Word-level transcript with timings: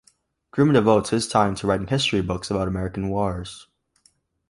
Groom 0.49 0.73
devotes 0.73 1.11
his 1.11 1.27
time 1.27 1.53
to 1.53 1.67
writing 1.67 1.85
history 1.85 2.21
books 2.23 2.49
about 2.49 2.67
American 2.67 3.09
wars. 3.09 3.67